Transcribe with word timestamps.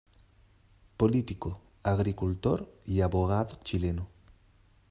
Político, 0.97 1.61
agricultor 1.83 2.67
y 2.87 3.01
abogado 3.01 3.59
chileno. 3.63 4.07